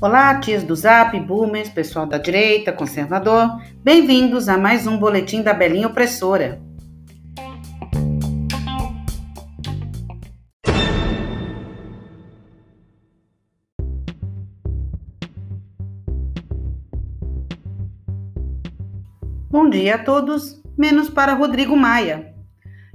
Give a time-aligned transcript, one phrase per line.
[0.00, 3.60] Olá, tias do Zap, boomers, pessoal da direita, conservador.
[3.82, 6.62] Bem-vindos a mais um boletim da Belinha Opressora.
[19.50, 22.37] Bom dia a todos, menos para Rodrigo Maia.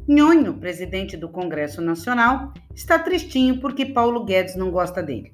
[0.07, 5.33] Nhonho, presidente do Congresso Nacional, está tristinho porque Paulo Guedes não gosta dele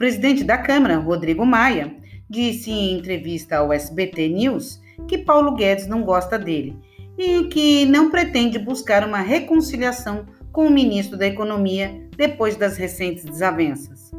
[0.00, 1.94] presidente da Câmara, Rodrigo Maia,
[2.26, 6.74] disse em entrevista ao SBT News que Paulo Guedes não gosta dele
[7.18, 13.26] e que não pretende buscar uma reconciliação com o ministro da Economia depois das recentes
[13.26, 14.10] desavenças.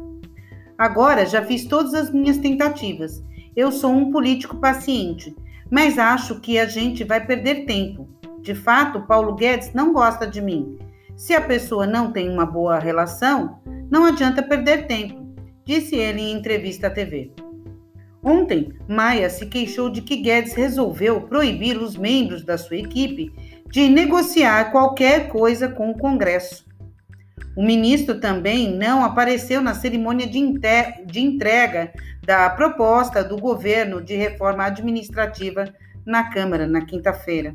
[0.78, 3.20] Agora já fiz todas as minhas tentativas.
[3.56, 5.34] Eu sou um político paciente,
[5.68, 8.08] mas acho que a gente vai perder tempo.
[8.42, 10.78] De fato, Paulo Guedes não gosta de mim.
[11.16, 13.60] Se a pessoa não tem uma boa relação,
[13.90, 15.22] não adianta perder tempo
[15.64, 17.32] disse ele em entrevista à TV.
[18.22, 23.32] Ontem, Maia se queixou de que Guedes resolveu proibir os membros da sua equipe
[23.68, 26.64] de negociar qualquer coisa com o Congresso.
[27.56, 30.40] O ministro também não apareceu na cerimônia de,
[31.06, 31.92] de entrega
[32.24, 35.64] da proposta do governo de reforma administrativa
[36.06, 37.54] na Câmara na quinta-feira.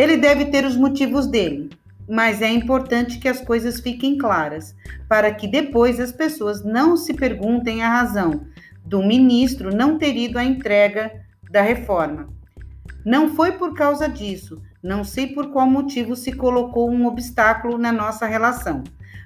[0.00, 1.68] Ele deve ter os motivos dele,
[2.08, 4.74] mas é importante que as coisas fiquem claras,
[5.06, 8.46] para que depois as pessoas não se perguntem a razão
[8.82, 11.12] do ministro não ter ido à entrega
[11.50, 12.30] da reforma.
[13.04, 17.92] Não foi por causa disso, não sei por qual motivo se colocou um obstáculo na
[17.92, 18.82] nossa relação,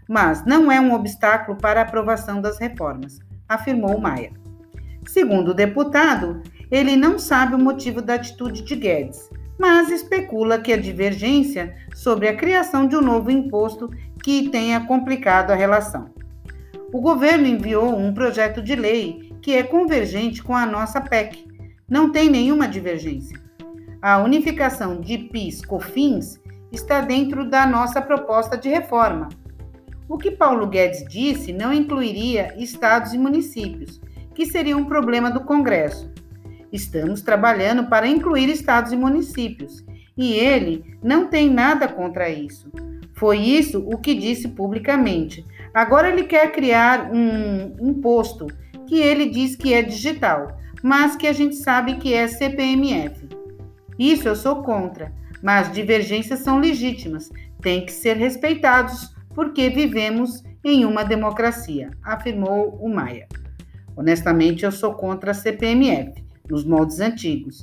[0.09, 4.33] mas não é um obstáculo para a aprovação das reformas, afirmou Maia.
[5.07, 10.73] Segundo o deputado, ele não sabe o motivo da atitude de Guedes mas especula que
[10.73, 13.91] a divergência sobre a criação de um novo imposto
[14.23, 16.11] que tenha complicado a relação.
[16.93, 21.45] O governo enviou um projeto de lei que é convergente com a nossa PEC.
[21.89, 23.39] Não tem nenhuma divergência.
[24.01, 26.41] A unificação de PIS/COFINS
[26.71, 29.29] está dentro da nossa proposta de reforma.
[30.09, 34.01] O que Paulo Guedes disse não incluiria estados e municípios,
[34.35, 36.14] que seria um problema do Congresso.
[36.75, 39.85] Estamos trabalhando para incluir estados e municípios,
[40.17, 42.69] e ele não tem nada contra isso.
[43.13, 45.47] Foi isso o que disse publicamente.
[45.73, 48.49] Agora ele quer criar um imposto
[48.89, 53.29] que ele diz que é digital, mas que a gente sabe que é CPMF.
[53.97, 57.31] Isso eu sou contra, mas divergências são legítimas,
[57.63, 63.29] têm que ser respeitados porque vivemos em uma democracia, afirmou o Maia.
[63.97, 67.63] Honestamente, eu sou contra a CPMF nos moldes antigos.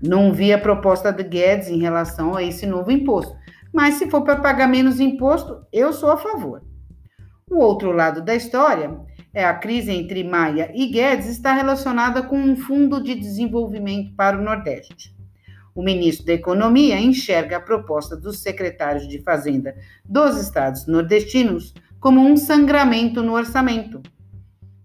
[0.00, 3.36] Não vi a proposta de Guedes em relação a esse novo imposto,
[3.72, 6.62] mas se for para pagar menos imposto, eu sou a favor.
[7.50, 8.98] O outro lado da história
[9.34, 14.38] é a crise entre Maia e Guedes está relacionada com um fundo de desenvolvimento para
[14.38, 15.14] o Nordeste.
[15.74, 22.20] O ministro da Economia enxerga a proposta dos secretários de Fazenda dos estados nordestinos como
[22.20, 24.02] um sangramento no orçamento.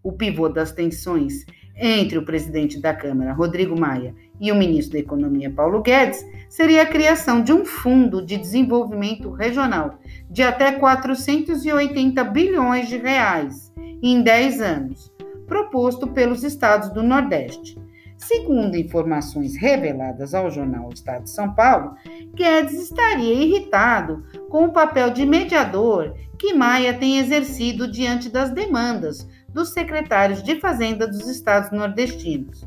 [0.02, 1.46] O pivô das tensões
[1.80, 6.84] entre o presidente da Câmara, Rodrigo Maia, e o ministro da Economia, Paulo Guedes, seria
[6.84, 10.00] a criação de um fundo de desenvolvimento regional
[10.30, 15.12] de até 480 bilhões de reais em 10 anos,
[15.48, 17.78] proposto pelos estados do Nordeste.
[18.18, 21.94] Segundo informações reveladas ao jornal Estado de São Paulo,
[22.34, 29.28] Guedes estaria irritado com o papel de mediador que Maia tem exercido diante das demandas
[29.58, 32.64] dos secretários de Fazenda dos estados nordestinos.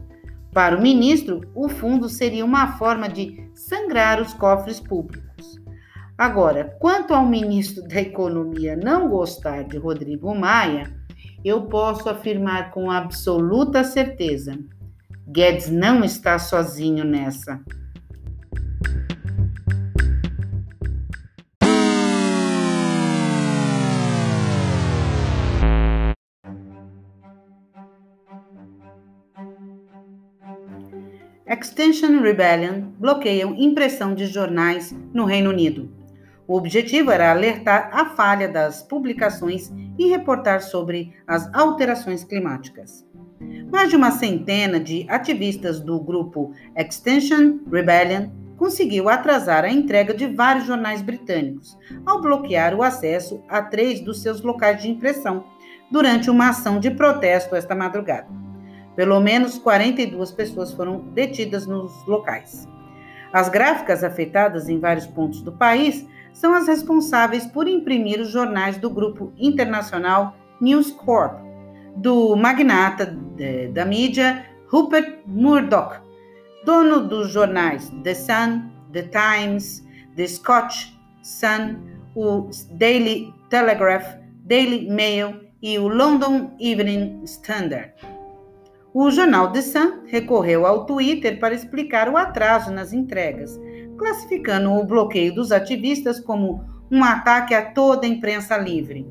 [0.52, 5.60] Para o ministro, o fundo seria uma forma de sangrar os cofres públicos.
[6.18, 10.92] Agora, quanto ao ministro da Economia não gostar de Rodrigo Maia,
[11.44, 14.58] eu posso afirmar com absoluta certeza:
[15.28, 17.60] Guedes não está sozinho nessa.
[31.60, 35.92] Extinction Rebellion bloqueiam impressão de jornais no Reino Unido.
[36.48, 43.06] O objetivo era alertar a falha das publicações e reportar sobre as alterações climáticas.
[43.70, 50.28] Mais de uma centena de ativistas do grupo Extinction Rebellion conseguiu atrasar a entrega de
[50.28, 51.76] vários jornais britânicos
[52.06, 55.44] ao bloquear o acesso a três dos seus locais de impressão
[55.90, 58.49] durante uma ação de protesto esta madrugada.
[58.96, 62.68] Pelo menos 42 pessoas foram detidas nos locais.
[63.32, 68.76] As gráficas afetadas em vários pontos do país são as responsáveis por imprimir os jornais
[68.78, 71.38] do grupo internacional News Corp,
[71.96, 73.16] do magnata
[73.72, 76.00] da mídia Rupert Murdoch,
[76.64, 79.84] dono dos jornais The Sun, The Times,
[80.16, 81.76] The Scotch Sun,
[82.14, 87.92] o Daily Telegraph, Daily Mail e o London Evening Standard.
[88.92, 93.58] O jornal The Sun recorreu ao Twitter para explicar o atraso nas entregas,
[93.96, 99.06] classificando o bloqueio dos ativistas como um ataque a toda a imprensa livre.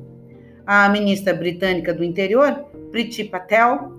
[0.66, 2.52] A ministra britânica do Interior,
[2.90, 3.98] Priti Patel,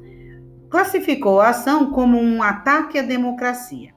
[0.69, 3.91] classificou a ação como um ataque à democracia.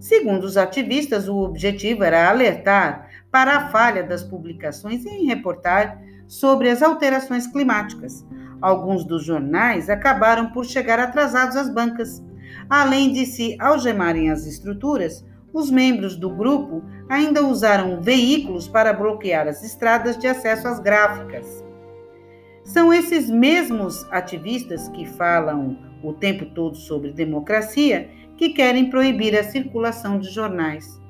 [0.00, 6.68] Segundo os ativistas, o objetivo era alertar para a falha das publicações em reportar sobre
[6.68, 8.26] as alterações climáticas.
[8.60, 12.24] Alguns dos jornais acabaram por chegar atrasados às bancas.
[12.68, 19.46] Além de se algemarem as estruturas, os membros do grupo ainda usaram veículos para bloquear
[19.46, 21.64] as estradas de acesso às gráficas.
[22.64, 29.44] São esses mesmos ativistas que falam o tempo todo sobre democracia que querem proibir a
[29.44, 31.00] circulação de jornais.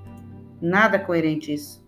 [0.61, 1.86] Nada coerente isso.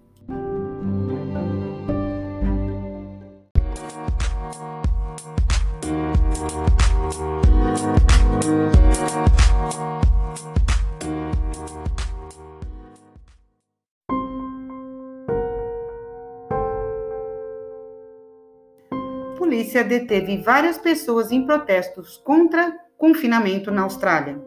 [19.69, 24.41] Polícia deteve várias pessoas em protestos contra confinamento na Austrália.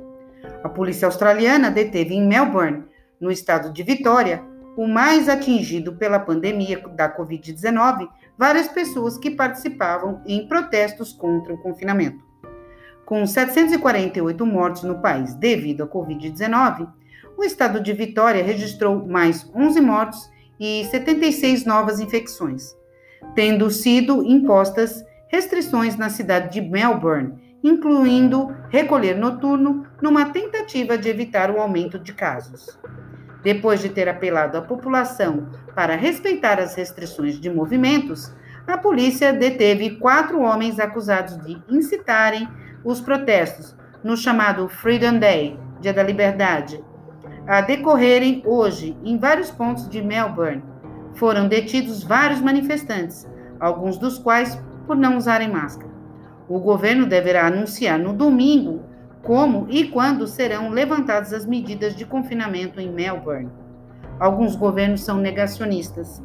[0.63, 2.83] A polícia australiana deteve em Melbourne,
[3.19, 4.43] no estado de Vitória,
[4.75, 11.61] o mais atingido pela pandemia da Covid-19, várias pessoas que participavam em protestos contra o
[11.61, 12.30] confinamento.
[13.11, 16.87] Com 748 mortes no país devido à Covid-19,
[17.37, 22.73] o estado de Vitória registrou mais 11 mortes e 76 novas infecções
[23.35, 31.51] tendo sido impostas restrições na cidade de Melbourne, incluindo recolher noturno, numa tentativa de evitar
[31.51, 32.79] o aumento de casos.
[33.43, 38.33] Depois de ter apelado à população para respeitar as restrições de movimentos,
[38.65, 42.47] a polícia deteve quatro homens acusados de incitarem
[42.83, 46.83] os protestos no chamado Freedom Day, Dia da Liberdade,
[47.47, 50.63] a decorrerem hoje em vários pontos de Melbourne,
[51.13, 53.27] foram detidos vários manifestantes,
[53.59, 55.91] alguns dos quais por não usarem máscara.
[56.47, 58.83] O governo deverá anunciar no domingo
[59.23, 63.49] como e quando serão levantadas as medidas de confinamento em Melbourne.
[64.19, 66.21] Alguns governos são negacionistas,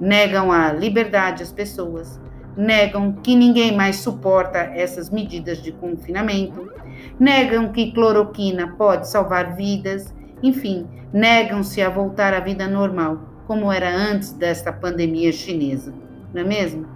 [0.00, 2.20] negam a liberdade às pessoas,
[2.56, 6.72] negam que ninguém mais suporta essas medidas de confinamento,
[7.18, 13.94] negam que cloroquina pode salvar vidas, enfim, negam-se a voltar à vida normal como era
[13.94, 15.92] antes desta pandemia chinesa,
[16.32, 16.93] não é mesmo?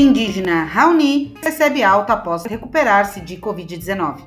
[0.00, 4.26] Indígena Raoni recebe alta após recuperar-se de Covid-19.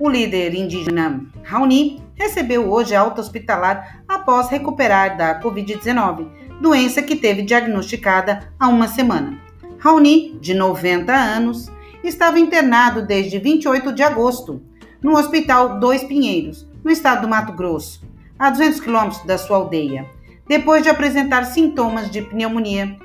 [0.00, 6.26] O líder indígena Raoni recebeu hoje alta hospitalar após recuperar da Covid-19,
[6.60, 9.38] doença que teve diagnosticada há uma semana.
[9.78, 11.70] Raoni, de 90 anos,
[12.02, 14.62] estava internado desde 28 de agosto
[15.02, 18.02] no Hospital Dois Pinheiros, no estado do Mato Grosso,
[18.38, 20.06] a 200 quilômetros da sua aldeia,
[20.48, 22.96] depois de apresentar sintomas de pneumonia.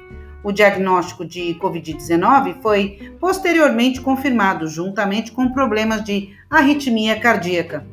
[0.43, 7.86] O diagnóstico de Covid-19 foi posteriormente confirmado, juntamente com problemas de arritmia cardíaca.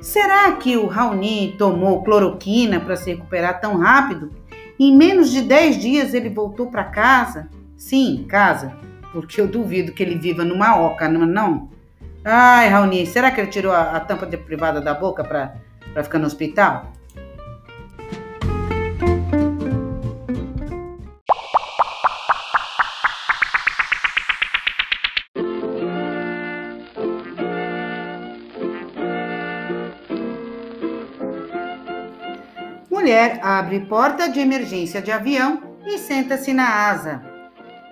[0.00, 4.30] Será que o Raoni tomou cloroquina para se recuperar tão rápido?
[4.78, 7.48] Em menos de 10 dias ele voltou para casa?
[7.76, 8.76] Sim, casa.
[9.12, 11.22] Porque eu duvido que ele viva numa oca, não?
[11.22, 11.68] É não?
[12.24, 15.54] Ai, Raoni, será que ele tirou a, a tampa de privada da boca para
[16.04, 16.92] ficar no hospital?
[33.42, 37.22] Abre porta de emergência de avião e senta-se na asa.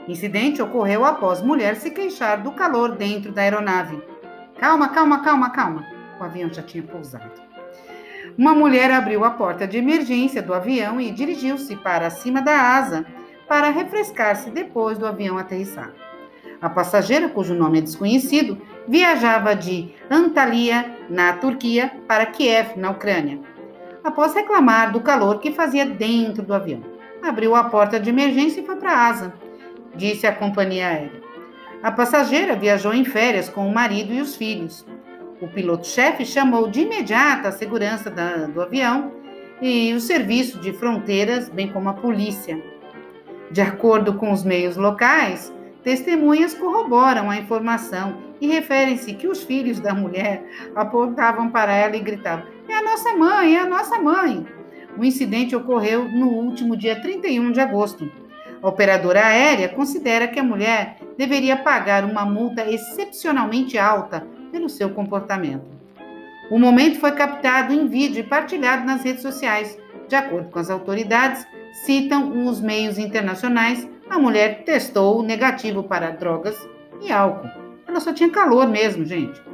[0.08, 4.00] Incidente ocorreu após mulher se queixar do calor dentro da aeronave.
[4.58, 5.84] Calma, calma, calma, calma.
[6.18, 7.30] O avião já tinha pousado.
[8.38, 13.04] Uma mulher abriu a porta de emergência do avião e dirigiu-se para cima da asa
[13.48, 15.92] para refrescar-se depois do avião aterrissar.
[16.60, 23.55] A passageira, cujo nome é desconhecido, viajava de Antalya, na Turquia, para Kiev, na Ucrânia.
[24.06, 26.80] Após reclamar do calor que fazia dentro do avião,
[27.20, 29.46] abriu a porta de emergência e foi para a asa
[29.96, 31.22] disse a companhia aérea.
[31.82, 34.86] A passageira viajou em férias com o marido e os filhos.
[35.40, 39.12] O piloto-chefe chamou de imediato a segurança da, do avião
[39.60, 42.62] e o serviço de fronteiras, bem como a polícia.
[43.50, 49.78] De acordo com os meios locais, testemunhas corroboram a informação e referem-se que os filhos
[49.78, 50.44] da mulher
[50.74, 52.46] apontavam para ela e gritavam:
[52.96, 54.46] nossa mãe, é a nossa mãe.
[54.96, 58.10] O incidente ocorreu no último dia 31 de agosto.
[58.62, 64.88] A operadora aérea considera que a mulher deveria pagar uma multa excepcionalmente alta pelo seu
[64.88, 65.66] comportamento.
[66.50, 69.78] O momento foi captado em vídeo e partilhado nas redes sociais.
[70.08, 71.46] De acordo com as autoridades,
[71.84, 76.56] citam os meios internacionais, a mulher testou negativo para drogas
[77.02, 77.50] e álcool.
[77.86, 79.45] Ela só tinha calor mesmo, gente.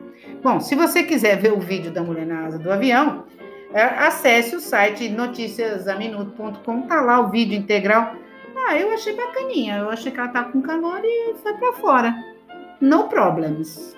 [0.43, 3.25] Bom, se você quiser ver o vídeo da mulher na asa do avião,
[3.73, 8.17] é, acesse o site noticiasaminuto.com, tá lá o vídeo integral.
[8.67, 12.15] Ah, eu achei bacaninha, eu achei que ela tá com calor e foi para fora.
[12.81, 13.97] No problems.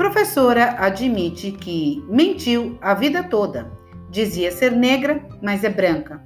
[0.00, 3.70] Professora admite que mentiu a vida toda.
[4.08, 6.24] Dizia ser negra, mas é branca.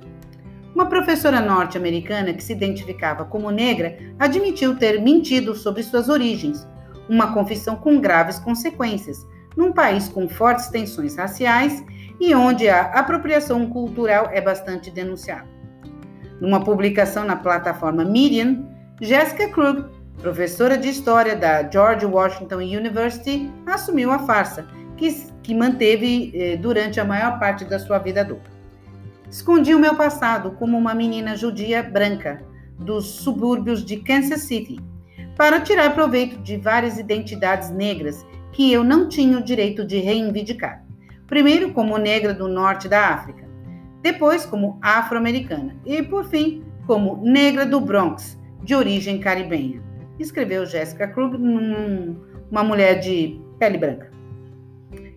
[0.72, 6.64] Uma professora norte-americana que se identificava como negra admitiu ter mentido sobre suas origens,
[7.08, 9.26] uma confissão com graves consequências,
[9.56, 11.84] num país com fortes tensões raciais
[12.20, 15.48] e onde a apropriação cultural é bastante denunciada.
[16.40, 18.68] Numa publicação na plataforma Medium,
[19.00, 19.86] Jessica Krug
[20.20, 24.66] professora de História da George Washington University, assumiu a farsa,
[24.96, 25.10] que,
[25.42, 28.50] que manteve eh, durante a maior parte da sua vida adulta.
[29.28, 32.42] Escondi o meu passado como uma menina judia branca
[32.78, 34.80] dos subúrbios de Kansas City,
[35.36, 40.84] para tirar proveito de várias identidades negras que eu não tinha o direito de reivindicar.
[41.26, 43.44] Primeiro, como negra do norte da África,
[44.00, 49.82] depois, como afro-americana e, por fim, como negra do Bronx, de origem caribenha
[50.18, 51.36] escreveu Jessica Krug,
[52.50, 54.12] uma mulher de pele branca.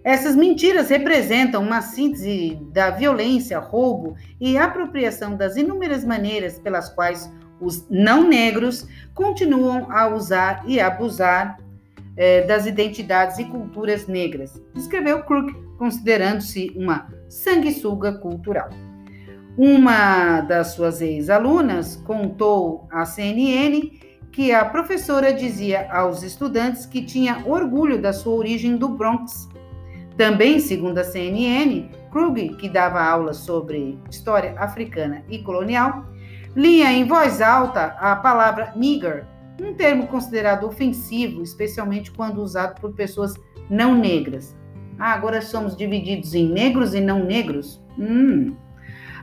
[0.03, 7.29] Essas mentiras representam uma síntese da violência, roubo e apropriação das inúmeras maneiras pelas quais
[7.59, 11.59] os não negros continuam a usar e abusar
[12.15, 18.69] eh, das identidades e culturas negras, escreveu Crook, considerando-se uma sanguessuga cultural.
[19.57, 23.91] Uma das suas ex-alunas contou à CNN
[24.37, 29.49] que a professora dizia aos estudantes que tinha orgulho da sua origem do Bronx.
[30.15, 36.05] Também, segundo a CNN, Krug, que dava aulas sobre história africana e colonial,
[36.55, 39.25] lia em voz alta a palavra nigger,
[39.59, 43.33] um termo considerado ofensivo, especialmente quando usado por pessoas
[43.67, 44.55] não negras.
[44.99, 47.81] Ah, agora somos divididos em negros e não negros?
[47.97, 48.55] Hum.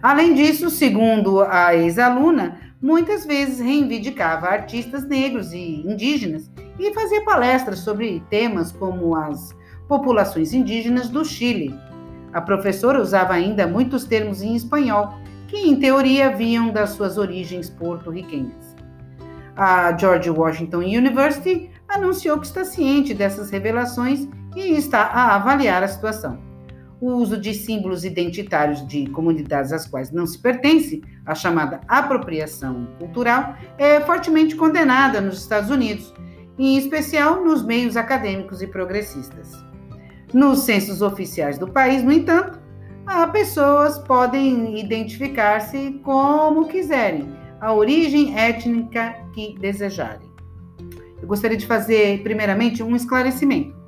[0.03, 7.81] Além disso, segundo a ex-aluna, muitas vezes reivindicava artistas negros e indígenas e fazia palestras
[7.81, 9.55] sobre temas como as
[9.89, 11.75] populações indígenas do Chile.
[12.33, 15.15] A professora usava ainda muitos termos em espanhol,
[15.47, 18.75] que em teoria vinham das suas origens porto-riquenhas.
[19.57, 24.27] A George Washington University anunciou que está ciente dessas revelações
[24.57, 26.54] e está a avaliar a situação
[27.01, 32.89] o uso de símbolos identitários de comunidades às quais não se pertence, a chamada apropriação
[32.99, 36.15] cultural, é fortemente condenada nos Estados Unidos,
[36.59, 39.53] em especial nos meios acadêmicos e progressistas.
[40.33, 42.61] Nos censos oficiais do país, no entanto,
[43.07, 47.29] as pessoas podem identificar-se como quiserem,
[47.61, 50.29] a origem étnica que desejarem.
[51.21, 53.84] Eu gostaria de fazer, primeiramente, um esclarecimento.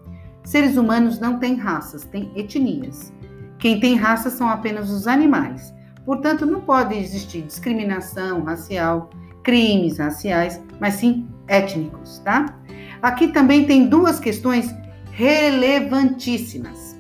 [0.47, 3.13] Seres humanos não têm raças, têm etnias.
[3.59, 5.75] Quem tem raça são apenas os animais.
[6.05, 9.11] Portanto, não pode existir discriminação racial,
[9.43, 12.61] crimes raciais, mas sim étnicos, tá?
[13.03, 14.73] Aqui também tem duas questões
[15.11, 16.97] relevantíssimas.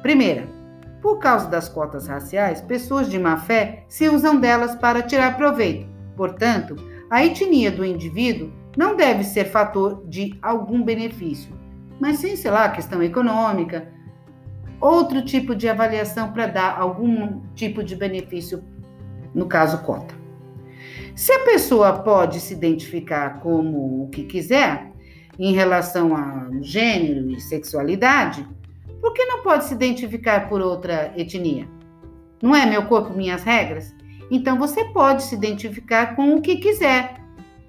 [0.00, 0.46] Primeira,
[1.02, 5.88] por causa das cotas raciais, pessoas de má fé se usam delas para tirar proveito.
[6.16, 6.76] Portanto,
[7.10, 11.52] a etnia do indivíduo não deve ser fator de algum benefício,
[12.00, 13.92] mas sim, sei lá, questão econômica,
[14.80, 18.64] outro tipo de avaliação para dar algum tipo de benefício,
[19.34, 20.14] no caso, cota.
[21.14, 24.90] Se a pessoa pode se identificar como o que quiser
[25.38, 28.46] em relação a gênero e sexualidade,
[29.00, 31.68] por que não pode se identificar por outra etnia?
[32.42, 33.94] Não é meu corpo, minhas regras?
[34.30, 37.18] Então você pode se identificar com o que quiser.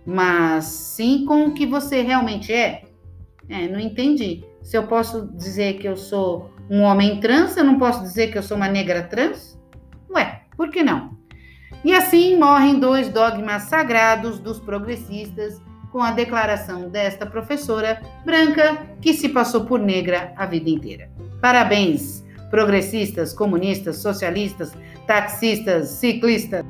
[0.06, 2.91] mas sim com o que você realmente é.
[3.52, 4.46] É, não entendi.
[4.64, 8.38] Se eu posso dizer que eu sou um homem trans, eu não posso dizer que
[8.38, 9.60] eu sou uma negra trans?
[10.10, 11.18] Ué, por que não?
[11.84, 19.14] E assim morrem dois dogmas sagrados dos progressistas com a declaração desta professora branca que
[19.14, 21.12] se passou por negra a vida inteira.
[21.42, 24.72] Parabéns, progressistas, comunistas, socialistas,
[25.06, 26.64] taxistas, ciclistas.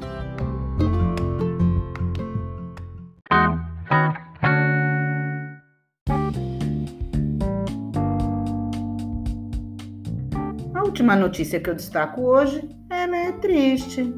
[11.01, 14.13] Última notícia que eu destaco hoje, é triste.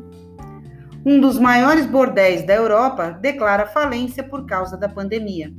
[1.05, 5.53] Um dos maiores bordéis da Europa declara falência por causa da pandemia.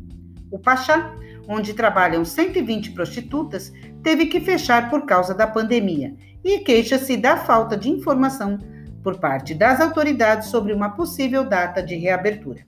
[0.51, 1.15] O Pachá,
[1.49, 6.15] onde trabalham 120 prostitutas, teve que fechar por causa da pandemia
[6.45, 8.59] e queixa-se da falta de informação
[9.03, 12.67] por parte das autoridades sobre uma possível data de reabertura.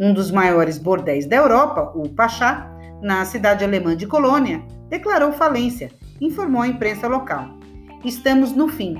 [0.00, 2.68] Um dos maiores bordéis da Europa, o Pachá,
[3.00, 7.57] na cidade alemã de Colônia, declarou falência, informou a imprensa local.
[8.04, 8.96] Estamos no fim,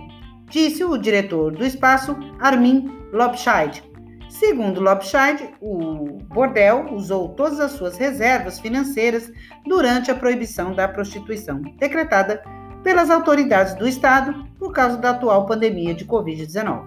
[0.51, 3.83] disse o diretor do espaço, Armin Lobscheid.
[4.29, 9.33] Segundo Lobscheid, o bordel usou todas as suas reservas financeiras
[9.65, 12.43] durante a proibição da prostituição, decretada
[12.83, 16.85] pelas autoridades do Estado por causa da atual pandemia de Covid-19.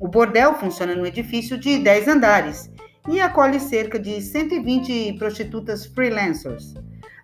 [0.00, 2.70] O bordel funciona no edifício de 10 andares
[3.08, 6.74] e acolhe cerca de 120 prostitutas freelancers,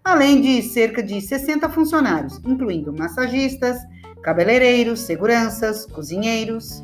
[0.09, 3.79] além de cerca de 60 funcionários, incluindo massagistas,
[4.23, 6.83] cabeleireiros, seguranças, cozinheiros.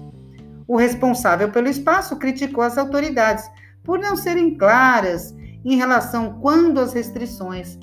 [0.69, 3.45] O responsável pelo espaço criticou as autoridades
[3.83, 7.79] por não serem claras em relação quando as restrições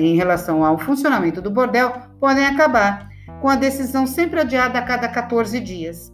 [0.00, 3.08] em relação ao funcionamento do bordel podem acabar,
[3.40, 6.12] com a decisão sempre adiada a cada 14 dias.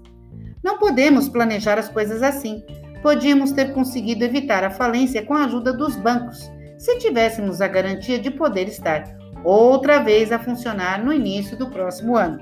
[0.63, 2.63] Não podemos planejar as coisas assim.
[3.03, 6.51] Podíamos ter conseguido evitar a falência com a ajuda dos bancos,
[6.85, 12.15] se tivéssemos a garantia de poder estar outra vez a funcionar no início do próximo
[12.15, 12.39] ano.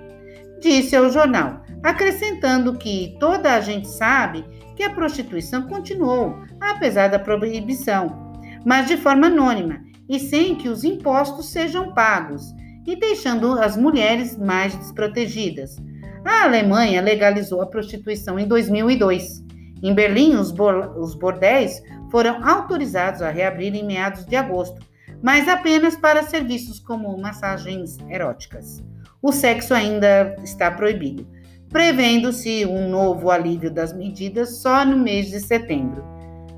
[0.61, 7.21] Disse ao jornal, acrescentando que toda a gente sabe que a prostituição continuou, apesar da
[7.21, 8.33] proibição,
[8.67, 12.53] mas de forma anônima e sem que os impostos sejam pagos,
[12.85, 15.77] e deixando as mulheres mais desprotegidas.
[16.25, 19.45] A Alemanha legalizou a prostituição em 2002.
[19.81, 21.81] Em Berlim, os, bordéis
[22.13, 24.79] foram autorizados a reabrir em meados de agosto,
[25.23, 28.85] mas apenas para serviços como massagens eróticas.
[29.23, 31.27] O sexo ainda está proibido,
[31.71, 36.05] prevendo-se um novo alívio das medidas só no mês de setembro.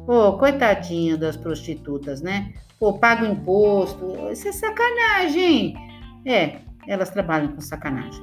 [0.04, 2.52] Pô, coitadinha das prostitutas, né?
[2.80, 5.76] Pô, paga imposto, isso é sacanagem.
[6.26, 6.56] É,
[6.88, 8.22] elas trabalham com sacanagem.